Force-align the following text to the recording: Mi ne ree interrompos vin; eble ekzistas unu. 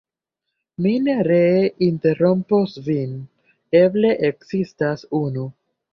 Mi 0.85 0.93
ne 1.07 1.13
ree 1.27 1.59
interrompos 1.89 2.73
vin; 2.89 3.13
eble 3.81 4.15
ekzistas 4.33 5.07
unu. 5.25 5.45